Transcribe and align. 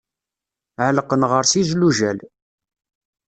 Ɛelqen 0.85 1.27
ɣer-s 1.31 1.53
ijlujal. 1.61 2.19